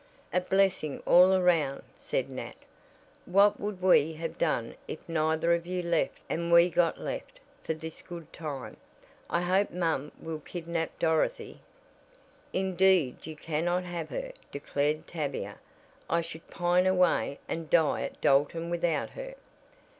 [0.33, 2.55] "A blessing all around," said Nat.
[3.27, 7.75] "What would we have done if neither of you left and we got left for
[7.75, 8.77] this good time.
[9.29, 11.59] I hope mom will kidnap Dorothy."
[12.51, 15.59] "Indeed you cannot have her," declared Tavia.
[16.09, 19.35] "I should pine away and die at Dalton without her."